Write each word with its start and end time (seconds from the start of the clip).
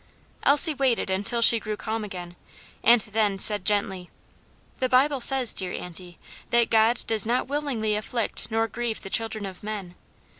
Elsie 0.41 0.73
waited 0.73 1.11
until 1.11 1.43
she 1.43 1.59
grew 1.59 1.77
calm 1.77 2.03
again, 2.03 2.35
and 2.81 3.01
then 3.01 3.37
said 3.37 3.63
gently, 3.63 4.09
"The 4.79 4.89
Bible 4.89 5.21
says, 5.21 5.53
dear 5.53 5.73
aunty, 5.79 6.17
that 6.49 6.71
God 6.71 7.03
'does 7.05 7.23
not 7.23 7.45
willingly 7.47 7.93
afflict 7.93 8.49
nor 8.49 8.67
grieve 8.67 9.03
the 9.03 9.11
children 9.11 9.45
of 9.45 9.61
men.' 9.61 9.93